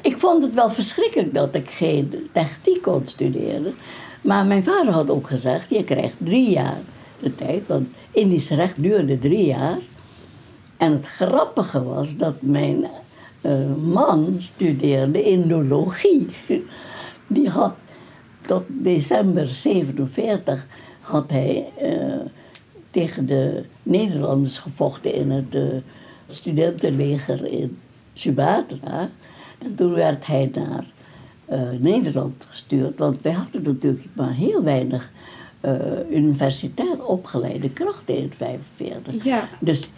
ik 0.02 0.20
vond 0.20 0.44
het 0.44 0.56
wel 0.56 0.70
verschrikkelijk 0.70 1.34
dat 1.34 1.56
ik 1.56 1.70
geen 1.70 2.28
techniek 2.32 2.82
kon 2.82 3.06
studeren. 3.06 3.76
Maar 4.22 4.46
mijn 4.46 4.64
vader 4.64 4.94
had 4.94 5.10
ook 5.10 5.28
gezegd, 5.28 5.70
je 5.70 5.84
krijgt 5.84 6.16
drie 6.18 6.50
jaar 6.50 6.80
de 7.20 7.36
tijd, 7.36 7.68
want 7.68 7.88
Indisch 8.12 8.50
recht 8.50 8.84
duurde 8.84 9.20
drie 9.20 9.46
jaar. 9.46 9.78
En 10.78 10.92
het 10.92 11.08
grappige 11.08 11.84
was 11.84 12.16
dat 12.16 12.42
mijn 12.42 12.88
man 13.84 14.36
studeerde 14.40 15.24
Indologie. 15.24 16.28
Die 17.28 17.50
had 17.50 17.74
tot 18.42 18.64
december 18.68 19.48
47 19.48 20.68
had 21.00 21.32
hij 21.32 21.68
uh, 21.84 22.14
tegen 22.90 23.26
de 23.26 23.64
Nederlanders 23.84 24.60
gevochten 24.60 25.14
in 25.14 25.32
het 25.32 25.56
uh, 25.56 25.64
studentenleger 26.28 27.46
in 27.46 27.78
Sumatra. 28.14 29.10
En 29.58 29.76
toen 29.76 29.94
werd 29.94 30.28
hij 30.28 30.52
naar 30.54 30.86
Nederland 31.80 32.46
gestuurd, 32.50 32.98
want 32.98 33.22
wij 33.22 33.32
hadden 33.32 33.64
natuurlijk 33.64 34.06
maar 34.14 34.34
heel 34.34 34.64
weinig 34.64 35.12
universitair 36.12 37.06
opgeleide 37.06 37.70
krachten 37.70 38.18
in 38.18 38.32
1945. 38.38 39.24
Ja. 39.24 39.48
Dus, 39.60 39.92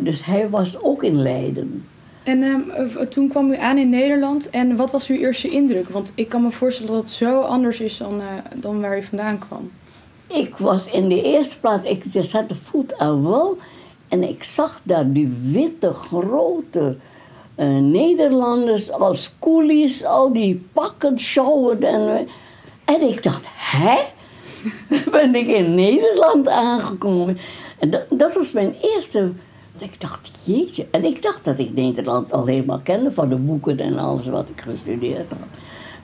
dus 0.00 0.24
hij 0.24 0.48
was 0.48 0.82
ook 0.82 1.02
in 1.02 1.16
Leiden. 1.16 1.84
En 2.28 2.42
uh, 2.42 3.02
toen 3.06 3.28
kwam 3.28 3.50
u 3.52 3.56
aan 3.56 3.78
in 3.78 3.88
Nederland. 3.88 4.50
En 4.50 4.76
wat 4.76 4.90
was 4.90 5.08
uw 5.08 5.16
eerste 5.16 5.48
indruk? 5.48 5.88
Want 5.88 6.12
ik 6.14 6.28
kan 6.28 6.42
me 6.42 6.50
voorstellen 6.50 6.92
dat 6.92 7.02
het 7.02 7.10
zo 7.10 7.40
anders 7.40 7.80
is 7.80 7.96
dan, 7.96 8.20
uh, 8.20 8.26
dan 8.54 8.80
waar 8.80 8.98
u 8.98 9.02
vandaan 9.02 9.38
kwam. 9.38 9.70
Ik 10.26 10.56
was 10.56 10.90
in 10.90 11.08
de 11.08 11.22
eerste 11.22 11.60
plaats, 11.60 11.84
ik 11.86 12.02
zette 12.06 12.54
voet 12.54 12.98
aan 12.98 13.22
wal. 13.22 13.56
En 14.08 14.28
ik 14.28 14.42
zag 14.42 14.80
daar 14.82 15.12
die 15.12 15.36
witte, 15.42 15.92
grote 15.92 16.96
uh, 17.56 17.78
Nederlanders 17.78 18.92
als 18.92 19.34
coolies, 19.38 20.04
al 20.04 20.32
die 20.32 20.66
pakken 20.72 21.18
sjouwen. 21.18 21.82
En, 21.82 22.28
en 22.84 23.02
ik 23.02 23.22
dacht, 23.22 23.44
hè? 23.46 23.98
ben 25.10 25.34
ik 25.34 25.46
in 25.46 25.74
Nederland 25.74 26.48
aangekomen? 26.48 27.38
En 27.78 27.90
dat, 27.90 28.02
dat 28.10 28.34
was 28.34 28.50
mijn 28.50 28.74
eerste 28.82 29.32
ik 29.82 30.00
dacht, 30.00 30.42
jeetje. 30.46 30.86
En 30.90 31.04
ik 31.04 31.22
dacht 31.22 31.44
dat 31.44 31.58
ik 31.58 31.74
Nederland 31.74 32.32
alleen 32.32 32.64
maar 32.64 32.82
kende 32.82 33.10
van 33.10 33.28
de 33.28 33.36
boeken 33.36 33.78
en 33.78 33.98
alles 33.98 34.26
wat 34.26 34.48
ik 34.48 34.60
gestudeerd 34.60 35.28
had. 35.28 35.48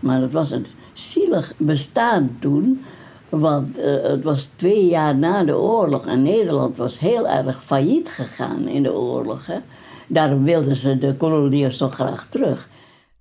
Maar 0.00 0.20
het 0.20 0.32
was 0.32 0.50
een 0.50 0.66
zielig 0.92 1.52
bestaan 1.56 2.36
toen. 2.38 2.84
Want 3.28 3.78
uh, 3.78 4.02
het 4.02 4.24
was 4.24 4.44
twee 4.44 4.86
jaar 4.86 5.16
na 5.16 5.44
de 5.44 5.56
oorlog 5.56 6.06
en 6.06 6.22
Nederland 6.22 6.76
was 6.76 6.98
heel 6.98 7.28
erg 7.28 7.64
failliet 7.64 8.08
gegaan 8.08 8.68
in 8.68 8.82
de 8.82 8.94
oorlog. 8.94 9.46
Hè. 9.46 9.58
Daarom 10.06 10.44
wilden 10.44 10.76
ze 10.76 10.98
de 10.98 11.16
koloniën 11.16 11.72
zo 11.72 11.88
graag 11.88 12.26
terug. 12.28 12.68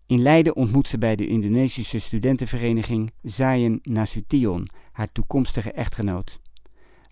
In 0.07 0.21
Leiden 0.21 0.55
ontmoet 0.55 0.87
ze 0.87 0.97
bij 0.97 1.15
de 1.15 1.27
Indonesische 1.27 1.99
studentenvereniging 1.99 3.11
Zayen 3.21 3.79
Nasution, 3.83 4.69
haar 4.91 5.11
toekomstige 5.11 5.71
echtgenoot. 5.71 6.39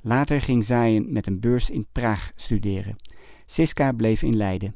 Later 0.02 0.42
ging 0.42 0.66
Zayen 0.66 1.14
met 1.14 1.28
een 1.28 1.40
beurs 1.40 1.70
in 1.70 1.88
Praag 1.92 2.32
studeren. 2.36 2.96
Siska 3.52 3.92
bleef 3.92 4.24
in 4.24 4.38
Leiden. 4.38 4.76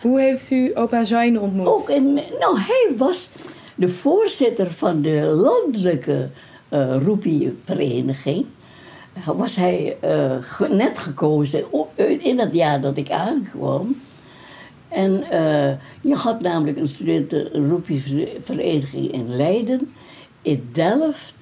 Hoe 0.00 0.20
heeft 0.20 0.50
u 0.50 0.70
opa 0.74 1.04
Zayn 1.04 1.40
ontmoet? 1.40 1.66
Ook 1.66 1.88
in, 1.88 2.14
nou, 2.14 2.58
hij 2.58 2.92
was 2.96 3.30
de 3.74 3.88
voorzitter 3.88 4.70
van 4.70 5.02
de 5.02 5.20
landelijke 5.20 6.28
uh, 6.68 6.96
Roepie-vereniging. 7.02 8.46
Was 9.24 9.56
hij 9.56 9.96
uh, 10.04 10.36
net 10.70 10.98
gekozen 10.98 11.64
in 12.18 12.38
het 12.38 12.52
jaar 12.52 12.80
dat 12.80 12.96
ik 12.96 13.10
aankwam. 13.10 14.00
En 14.88 15.24
uh, 15.32 15.70
je 16.00 16.14
had 16.14 16.40
namelijk 16.40 16.78
een 16.78 16.88
studenten-Roepie-vereniging 16.88 19.12
in 19.12 19.36
Leiden, 19.36 19.92
in 20.42 20.68
Delft. 20.72 21.34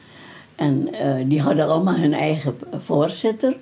En 0.54 0.88
die 1.28 1.40
hadden 1.40 1.68
allemaal 1.68 1.96
hun 1.96 2.12
eigen 2.12 2.58
voorzitter. 2.72 3.56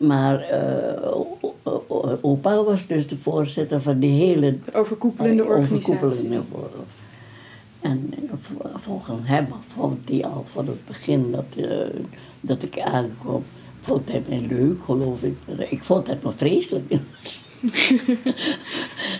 Maar 0.00 0.52
uh, 0.52 2.20
opa 2.20 2.62
was 2.62 2.86
dus 2.86 3.06
de 3.06 3.16
voorzitter 3.16 3.80
van 3.80 3.98
die 3.98 4.10
hele... 4.10 4.58
De 4.64 4.74
overkoepelende 4.74 5.44
organisatie. 5.44 5.94
Overkoepelende, 5.94 6.42
en 7.80 8.14
volgens 8.74 9.20
hem 9.22 9.46
vond 9.60 10.08
hij 10.08 10.24
al 10.24 10.44
van 10.44 10.66
het 10.66 10.84
begin 10.84 11.30
dat, 11.30 11.44
uh, 11.56 11.80
dat 12.40 12.62
ik 12.62 12.80
aankwam, 12.80 13.42
vond 13.80 14.08
hij 14.08 14.22
mij 14.28 14.46
leuk, 14.48 14.82
geloof 14.82 15.22
ik. 15.22 15.36
Ik 15.70 15.82
vond 15.82 16.06
het 16.06 16.22
maar 16.22 16.32
vreselijk. 16.32 16.94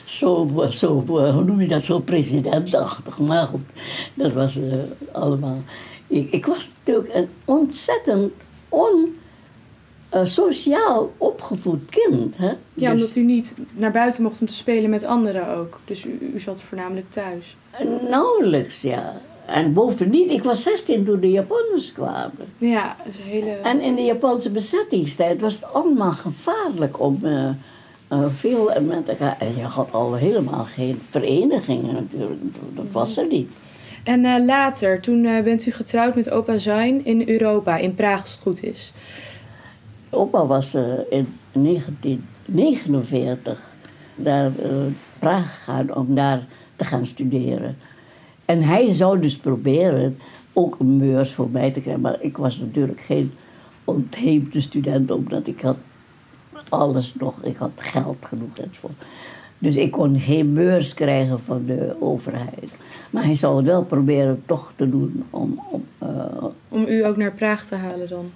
zo, 0.04 0.48
zo, 0.70 1.04
hoe 1.06 1.44
noem 1.44 1.60
je 1.60 1.68
dat, 1.68 1.84
zo 1.84 1.98
presidentachtig. 1.98 3.18
Maar 3.18 3.44
goed, 3.44 3.64
dat 4.14 4.32
was 4.32 4.58
uh, 4.58 4.74
allemaal... 5.12 5.62
Ik, 6.06 6.32
ik 6.32 6.46
was 6.46 6.70
natuurlijk 6.78 7.14
een 7.14 7.28
ontzettend 7.44 8.32
on 8.68 9.14
uh, 10.14 10.20
sociaal 10.24 11.12
opgevoed 11.16 11.88
kind. 11.90 12.36
Hè? 12.36 12.52
Ja, 12.74 12.92
dus, 12.92 13.00
omdat 13.00 13.16
u 13.16 13.22
niet 13.22 13.54
naar 13.72 13.90
buiten 13.90 14.22
mocht 14.22 14.40
om 14.40 14.46
te 14.46 14.54
spelen 14.54 14.90
met 14.90 15.04
anderen 15.04 15.48
ook. 15.48 15.80
Dus 15.84 16.04
u, 16.04 16.30
u 16.34 16.40
zat 16.40 16.62
voornamelijk 16.62 17.10
thuis. 17.10 17.56
Uh, 17.82 18.10
nauwelijks, 18.10 18.82
ja. 18.82 19.20
En 19.46 19.72
bovendien, 19.72 20.30
ik 20.30 20.42
was 20.42 20.62
16 20.62 21.04
toen 21.04 21.20
de 21.20 21.30
Japanners 21.30 21.92
kwamen. 21.92 22.46
Ja, 22.58 22.96
dat 23.04 23.06
is 23.06 23.18
een 23.18 23.24
hele... 23.24 23.50
En 23.50 23.80
in 23.80 23.94
de 23.94 24.02
Japanse 24.02 24.50
bezettingstijd 24.50 25.40
was 25.40 25.54
het 25.54 25.72
allemaal 25.72 26.12
gevaarlijk 26.12 27.00
om 27.00 27.18
uh, 27.22 27.50
uh, 28.12 28.26
veel 28.34 28.70
met 28.80 29.08
elkaar... 29.08 29.36
En 29.38 29.56
je 29.56 29.62
had 29.62 29.92
al 29.92 30.14
helemaal 30.14 30.64
geen 30.64 31.00
verenigingen 31.10 31.94
natuurlijk, 31.94 32.40
dat 32.74 32.86
was 32.92 33.16
er 33.16 33.26
niet. 33.26 33.50
En 34.02 34.24
eh, 34.24 34.44
later, 34.44 35.00
toen 35.00 35.24
eh, 35.24 35.42
bent 35.42 35.66
u 35.66 35.70
getrouwd 35.70 36.14
met 36.14 36.30
opa 36.30 36.58
Zain 36.58 37.04
in 37.04 37.28
Europa, 37.28 37.76
in 37.76 37.94
Praag 37.94 38.20
als 38.20 38.30
het 38.30 38.40
goed 38.40 38.62
is. 38.62 38.92
Opa 40.10 40.46
was 40.46 40.74
eh, 40.74 40.98
in 41.08 41.38
1949 41.52 43.70
naar 44.14 44.46
eh, 44.46 44.70
Praag 45.18 45.58
gegaan 45.58 45.94
om 45.94 46.14
daar 46.14 46.46
te 46.76 46.84
gaan 46.84 47.06
studeren. 47.06 47.76
En 48.44 48.62
hij 48.62 48.92
zou 48.92 49.20
dus 49.20 49.36
proberen 49.36 50.18
ook 50.52 50.76
een 50.78 50.98
beurs 50.98 51.32
voor 51.32 51.50
mij 51.50 51.70
te 51.70 51.80
krijgen. 51.80 52.02
Maar 52.02 52.16
ik 52.20 52.36
was 52.36 52.58
natuurlijk 52.58 53.00
geen 53.00 53.32
ontheemde 53.84 54.60
student, 54.60 55.10
omdat 55.10 55.46
ik 55.46 55.60
had 55.60 55.76
alles 56.68 57.14
nog. 57.14 57.42
Ik 57.42 57.56
had 57.56 57.72
geld 57.76 58.26
genoeg 58.26 58.58
enzovoort. 58.58 59.04
Dus 59.58 59.76
ik 59.76 59.90
kon 59.90 60.20
geen 60.20 60.52
beurs 60.52 60.94
krijgen 60.94 61.40
van 61.40 61.66
de 61.66 61.96
overheid. 62.00 62.70
Maar 63.10 63.24
hij 63.24 63.34
zou 63.34 63.56
het 63.56 63.66
wel 63.66 63.84
proberen 63.84 64.42
toch 64.46 64.72
te 64.76 64.88
doen 64.88 65.24
om... 65.30 65.60
om 65.70 65.84
eh, 65.98 66.44
Om 66.68 66.84
u 66.88 67.06
ook 67.06 67.16
naar 67.16 67.32
Praag 67.32 67.66
te 67.66 67.74
halen 67.74 68.08
dan. 68.08 68.30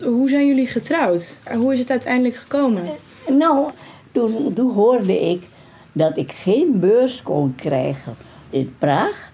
Hoe 0.00 0.28
zijn 0.28 0.46
jullie 0.46 0.66
getrouwd? 0.66 1.40
Hoe 1.54 1.72
is 1.72 1.78
het 1.78 1.90
uiteindelijk 1.90 2.34
gekomen? 2.34 2.82
Nou, 3.28 3.70
toen, 4.12 4.52
toen 4.52 4.72
hoorde 4.72 5.20
ik 5.30 5.48
dat 5.92 6.16
ik 6.16 6.32
geen 6.32 6.80
beurs 6.80 7.22
kon 7.22 7.54
krijgen 7.54 8.14
in 8.50 8.74
Praag. 8.78 9.32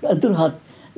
En 0.00 0.20
toen 0.20 0.32
had 0.32 0.52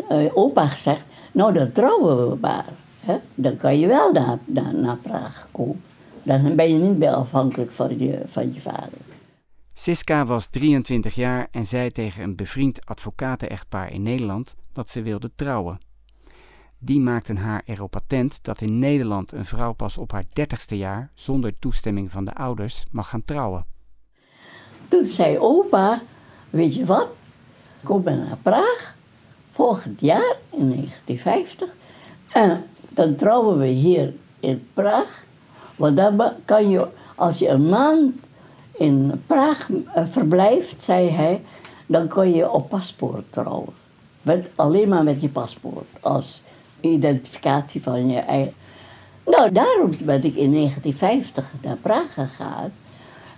eh, 0.08 0.36
opa 0.36 0.66
gezegd, 0.66 1.04
nou 1.32 1.52
dan 1.52 1.72
trouwen 1.72 2.30
we 2.30 2.36
maar. 2.40 2.66
Hè? 3.00 3.16
Dan 3.34 3.56
kan 3.56 3.78
je 3.78 3.86
wel 3.86 4.12
naar, 4.12 4.38
naar, 4.44 4.74
naar 4.74 4.96
Praag 4.96 5.48
komen. 5.52 5.82
Dan 6.22 6.56
ben 6.56 6.72
je 6.72 6.78
niet 6.78 6.98
meer 6.98 7.10
afhankelijk 7.10 7.72
van 7.72 7.98
je, 7.98 8.22
van 8.26 8.54
je 8.54 8.60
vader. 8.60 8.98
Siska 9.74 10.26
was 10.26 10.46
23 10.46 11.14
jaar 11.14 11.48
en 11.50 11.64
zei 11.64 11.90
tegen 11.90 12.22
een 12.22 12.36
bevriend 12.36 12.86
advocaten-echtpaar 12.86 13.92
in 13.92 14.02
Nederland 14.02 14.54
dat 14.72 14.90
ze 14.90 15.02
wilde 15.02 15.30
trouwen. 15.34 15.78
Die 16.78 17.00
maakten 17.00 17.36
haar 17.36 17.62
erop 17.64 17.96
attent 17.96 18.38
dat 18.42 18.60
in 18.60 18.78
Nederland 18.78 19.32
een 19.32 19.44
vrouw 19.44 19.72
pas 19.72 19.98
op 19.98 20.12
haar 20.12 20.24
dertigste 20.32 20.76
jaar 20.76 21.10
zonder 21.14 21.58
toestemming 21.58 22.12
van 22.12 22.24
de 22.24 22.32
ouders 22.32 22.84
mag 22.90 23.08
gaan 23.08 23.24
trouwen. 23.24 23.66
Toen 24.88 25.04
zei 25.04 25.38
opa, 25.38 26.02
weet 26.50 26.74
je 26.74 26.84
wat, 26.84 27.08
kom 27.82 28.04
naar 28.04 28.36
Praag 28.42 28.96
volgend 29.50 30.00
jaar 30.00 30.36
in 30.50 30.68
1950. 30.68 31.68
En 32.32 32.64
dan 32.88 33.14
trouwen 33.14 33.58
we 33.58 33.66
hier 33.66 34.14
in 34.40 34.68
Praag. 34.72 35.24
Want 35.76 35.96
dan 35.96 36.32
kan 36.44 36.68
je, 36.68 36.88
als 37.14 37.38
je 37.38 37.48
een 37.48 37.68
maand 37.68 38.14
in 38.72 39.22
Praag 39.26 39.68
eh, 39.94 40.06
verblijft, 40.06 40.82
zei 40.82 41.08
hij, 41.08 41.42
dan 41.86 42.08
kan 42.08 42.30
je 42.30 42.50
op 42.50 42.68
paspoort 42.68 43.32
trouwen. 43.32 43.74
Met, 44.22 44.50
alleen 44.54 44.88
maar 44.88 45.04
met 45.04 45.20
je 45.20 45.28
paspoort, 45.28 45.86
als 46.00 46.42
identificatie 46.80 47.82
van 47.82 48.10
je 48.10 48.18
eigen. 48.18 48.54
Nou, 49.24 49.52
daarom 49.52 49.90
ben 50.04 50.24
ik 50.24 50.34
in 50.34 50.52
1950 50.52 51.52
naar 51.62 51.76
Praag 51.76 52.14
gegaan. 52.14 52.72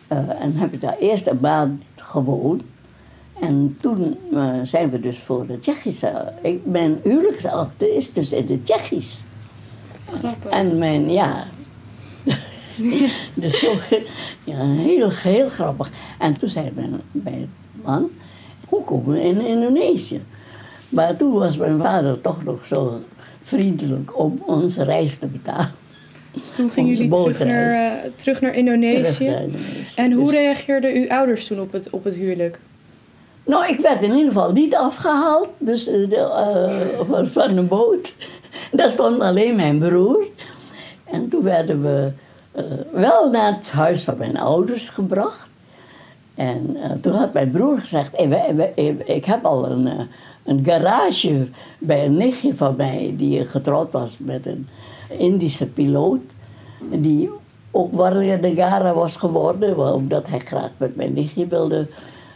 Eh, 0.06 0.42
en 0.42 0.56
heb 0.56 0.73
ik 0.73 0.80
daar 0.80 0.97
eerst 0.99 1.26
een 1.26 1.38
maand 1.40 1.85
gewoond. 1.97 2.62
En 3.40 3.76
toen 3.80 4.18
eh, 4.32 4.50
zijn 4.62 4.90
we 4.90 5.00
dus 5.00 5.18
voor 5.18 5.47
de 5.47 5.59
Tsjechische... 5.59 6.32
Ik, 6.42 6.66
mijn 6.66 7.00
huwelijksakte 7.02 7.94
is 7.94 8.12
dus 8.12 8.32
in 8.32 8.47
het 8.49 8.64
Tsjechisch. 8.64 9.25
Grappig. 10.00 10.50
En 10.50 10.78
mijn, 10.78 11.11
ja... 11.11 11.44
dus 13.35 13.59
zo, 13.59 13.73
ja, 14.44 14.66
heel, 14.66 15.11
heel 15.11 15.49
grappig. 15.49 15.90
En 16.18 16.35
toen 16.35 16.49
zei 16.49 16.70
mijn, 16.75 17.00
mijn 17.11 17.52
man, 17.82 18.11
hoe 18.68 18.85
komen 18.85 19.12
we 19.12 19.23
in 19.23 19.47
Indonesië? 19.47 20.23
Maar 20.88 21.16
toen 21.16 21.32
was 21.32 21.57
mijn 21.57 21.79
vader 21.79 22.20
toch 22.20 22.44
nog 22.44 22.66
zo 22.66 23.00
vriendelijk 23.40 24.18
om 24.18 24.42
onze 24.46 24.83
reis 24.85 25.18
te 25.18 25.26
betalen. 25.26 25.72
Dus 26.31 26.50
toen 26.50 26.70
gingen 26.70 26.90
jullie 26.94 27.11
terug 27.11 27.24
bootreis. 27.24 27.74
naar, 27.74 28.05
eh, 28.05 28.11
terug 28.14 28.40
naar 28.40 28.55
Indonesië. 28.55 29.12
Terug 29.14 29.31
naar 29.31 29.42
Indonesië. 29.42 29.92
En 29.96 30.12
hoe 30.12 30.24
Dus- 30.24 30.35
reageerden 30.35 30.94
uw 30.94 31.09
ouders 31.09 31.46
toen 31.46 31.61
op 31.61 31.72
het, 31.72 31.90
op 31.90 32.05
het 32.05 32.14
huwelijk? 32.14 32.61
Nou, 33.44 33.68
ik 33.68 33.81
werd 33.81 34.03
in 34.03 34.11
ieder 34.11 34.26
geval 34.26 34.53
niet 34.53 34.74
afgehaald 34.76 35.48
dus, 35.59 35.87
eh, 35.88 36.09
de, 36.09 36.16
eh, 36.16 37.24
van, 37.26 37.55
de 37.55 37.62
boot. 37.62 38.14
Daar 38.72 38.90
stond 38.90 39.20
alleen 39.20 39.57
mijn 39.57 39.79
broer. 39.79 40.24
En 41.05 41.29
toen 41.29 41.42
werden 41.42 41.83
we 41.83 42.11
wel 42.92 43.31
naar 43.31 43.55
het 43.55 43.70
huis 43.72 44.03
van 44.05 44.16
mijn 44.18 44.37
ouders 44.37 44.88
gebracht. 44.88 45.50
En 46.35 46.76
toen 47.00 47.12
had 47.14 47.33
mijn 47.33 47.50
broer 47.50 47.79
gezegd: 47.79 48.16
"Hey, 48.16 48.29
wij- 48.29 48.55
wij- 48.57 48.96
ik 49.05 49.24
heb 49.24 49.44
al 49.44 49.70
een, 49.70 50.09
een 50.50 50.64
garage 50.64 51.48
bij 51.78 52.04
een 52.04 52.16
nichtje 52.16 52.54
van 52.54 52.76
mij 52.76 53.14
die 53.16 53.44
getrouwd 53.44 53.92
was 53.92 54.16
met 54.18 54.46
een 54.46 54.68
Indische 55.18 55.66
piloot. 55.66 56.20
Die 56.90 57.30
ook 57.70 57.92
Warrior 57.92 58.40
Negara 58.40 58.94
was 58.94 59.16
geworden, 59.16 59.94
omdat 59.94 60.28
hij 60.28 60.38
graag 60.38 60.70
met 60.76 60.96
mijn 60.96 61.12
nichtje 61.12 61.46
wilde 61.46 61.86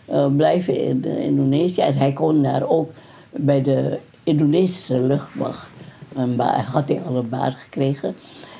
eh, 0.04 0.26
blijven 0.36 0.76
in 0.76 1.04
eh, 1.04 1.24
Indonesië. 1.24 1.80
En 1.80 1.96
hij 1.96 2.12
kon 2.12 2.42
daar 2.42 2.68
ook 2.68 2.90
bij 3.30 3.62
de 3.62 3.98
Indonesische 4.22 5.00
luchtmacht, 5.00 5.66
een 6.14 6.40
had 6.72 6.88
hij 6.88 7.02
al 7.06 7.16
een 7.16 7.52
gekregen. 7.52 8.16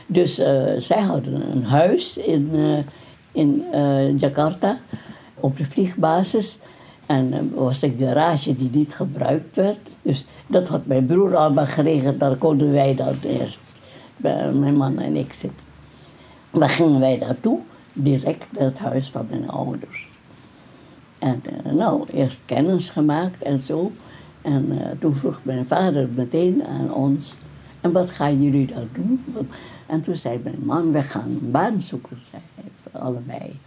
Dus 0.07 0.39
eh, 0.39 0.63
zij 0.79 1.01
hadden 1.01 1.51
een 1.53 1.65
huis 1.65 2.17
in, 2.17 2.51
in 3.33 3.65
Jakarta 4.17 4.79
op 5.35 5.57
de 5.57 5.65
vliegbasis. 5.65 6.59
En 7.07 7.33
er 7.33 7.55
was 7.55 7.83
een 7.83 7.97
garage 7.99 8.57
die 8.57 8.71
niet 8.73 8.95
gebruikt 8.95 9.57
werd. 9.57 9.91
Dus 10.03 10.27
dat 10.47 10.69
had 10.69 10.87
mijn 10.87 11.07
broer 11.07 11.37
allemaal 11.37 11.67
geregeld. 11.67 12.21
Daar 12.21 12.37
konden 12.37 12.73
wij 12.73 12.95
dan 12.95 13.15
eerst, 13.23 13.81
bij 14.17 14.53
mijn 14.53 14.77
man 14.77 14.99
en 14.99 15.17
ik 15.17 15.33
zitten. 15.33 15.67
Dan 16.51 16.69
gingen 16.69 17.01
wij 17.01 17.17
naartoe, 17.17 17.59
direct 17.93 18.47
naar 18.51 18.65
het 18.65 18.79
huis 18.79 19.11
van 19.11 19.27
mijn 19.31 19.49
ouders. 19.49 20.09
En 21.19 21.43
eh, 21.65 21.73
nou, 21.73 22.05
eerst 22.13 22.43
kennis 22.45 22.89
gemaakt 22.89 23.43
en 23.43 23.61
zo. 23.61 23.93
En 24.43 24.81
eh, 24.81 24.91
toen 24.99 25.15
vroeg 25.15 25.41
mijn 25.43 25.67
vader 25.67 26.09
meteen 26.15 26.65
aan 26.65 26.95
ons... 26.95 27.37
En 27.81 27.93
wat 27.93 28.11
gaan 28.11 28.43
jullie 28.43 28.67
dan 28.67 28.89
doen? 28.93 29.25
En 29.87 30.01
toen 30.01 30.15
zei 30.15 30.41
mijn 30.43 30.59
man, 30.63 30.93
we 30.93 31.03
gaan 31.03 31.29
een 31.29 31.51
baan 31.51 31.83
zoeken, 31.83 32.17
zei 32.17 32.43
allebei. 32.93 33.59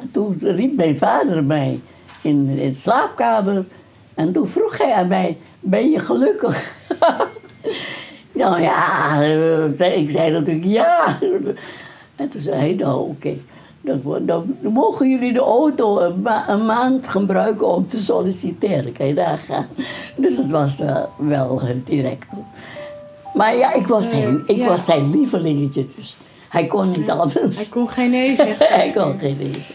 En 0.00 0.10
toen 0.10 0.36
riep 0.38 0.76
mijn 0.76 0.98
vader 0.98 1.44
mij 1.44 1.80
in, 2.22 2.48
in 2.48 2.70
de 2.70 2.76
slaapkamer. 2.78 3.64
En 4.14 4.32
toen 4.32 4.46
vroeg 4.46 4.78
hij 4.78 4.92
aan 4.92 5.06
mij, 5.08 5.36
ben 5.60 5.90
je 5.90 5.98
gelukkig? 5.98 6.74
nou 8.32 8.60
ja, 8.60 9.20
ik 9.78 10.10
zei 10.10 10.30
natuurlijk 10.30 10.66
ja. 10.66 11.18
En 12.16 12.28
toen 12.28 12.40
zei 12.40 12.56
hij, 12.56 12.74
nou 12.74 13.08
oké, 13.08 13.34
dan, 13.80 14.02
wo- 14.02 14.24
dan 14.24 14.56
mogen 14.60 15.10
jullie 15.10 15.32
de 15.32 15.40
auto 15.40 15.98
een, 15.98 16.20
ma- 16.20 16.48
een 16.48 16.66
maand 16.66 17.08
gebruiken 17.08 17.66
om 17.66 17.86
te 17.86 18.02
solliciteren. 18.02 18.92
Kan 18.92 19.06
je 19.06 19.14
daar 19.14 19.38
gaan? 19.38 19.66
Dus 20.16 20.36
het 20.36 20.50
was 20.50 20.78
wel, 20.78 21.08
wel 21.16 21.60
eh, 21.60 21.68
direct. 21.84 22.26
Maar 23.34 23.56
ja, 23.56 23.72
ik 23.72 23.86
was 23.86 24.08
zijn, 24.08 24.42
ik 24.46 24.56
ja. 24.56 24.66
was 24.66 24.84
zijn 24.84 25.10
lievelingetje, 25.10 25.86
dus 25.96 26.16
hij 26.48 26.66
kon 26.66 26.90
niet 26.90 27.10
anders. 27.10 27.56
Hij 27.56 27.66
kon 27.70 27.88
geen 27.88 28.10
nee 28.10 28.34
zeggen. 28.34 28.66
Hij 28.76 28.90
kon 28.90 29.18
geen 29.18 29.36
lezen. 29.38 29.74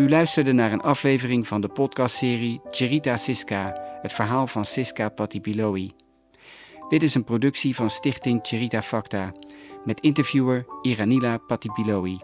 U 0.00 0.08
luisterde 0.08 0.52
naar 0.52 0.72
een 0.72 0.80
aflevering 0.80 1.46
van 1.46 1.60
de 1.60 1.68
podcastserie 1.68 2.60
Cherita 2.70 3.16
Siska, 3.16 3.80
het 4.02 4.12
verhaal 4.12 4.46
van 4.46 4.64
Siska 4.64 5.08
Patipiloi. 5.08 5.90
Dit 6.88 7.02
is 7.02 7.14
een 7.14 7.24
productie 7.24 7.74
van 7.74 7.90
stichting 7.90 8.40
Cherita 8.42 8.82
Facta, 8.82 9.32
met 9.84 10.00
interviewer 10.00 10.66
Iranila 10.82 11.38
Patipiloi. 11.38 12.18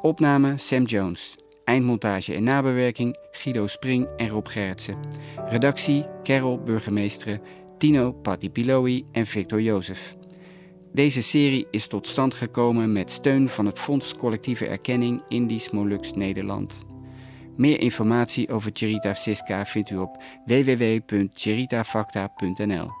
Opname 0.00 0.58
Sam 0.58 0.84
Jones. 0.84 1.36
Eindmontage 1.64 2.34
en 2.34 2.42
nabewerking 2.42 3.16
Guido 3.30 3.66
Spring 3.66 4.08
en 4.16 4.28
Rob 4.28 4.48
Gerritsen. 4.48 4.98
Redactie 5.44 6.04
Carol 6.22 6.62
Burgemeesteren, 6.62 7.40
Tino 7.78 8.12
Patipiloi 8.12 9.06
en 9.12 9.26
Victor 9.26 9.60
Jozef. 9.60 10.16
Deze 10.92 11.22
serie 11.22 11.66
is 11.70 11.86
tot 11.86 12.06
stand 12.06 12.34
gekomen 12.34 12.92
met 12.92 13.10
steun 13.10 13.48
van 13.48 13.66
het 13.66 13.78
Fonds 13.78 14.16
Collectieve 14.16 14.66
Erkenning 14.66 15.22
Indisch 15.28 15.70
Molux 15.70 16.12
Nederland. 16.12 16.89
Meer 17.60 17.80
informatie 17.80 18.48
over 18.48 18.70
Cherita 18.74 19.14
Siska 19.14 19.66
vindt 19.66 19.90
u 19.90 19.96
op 19.96 20.22
www.cheritafacta.nl. 20.44 22.99